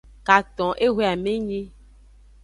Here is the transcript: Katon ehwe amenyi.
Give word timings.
Katon 0.27 0.73
ehwe 0.85 1.03
amenyi. 1.13 1.61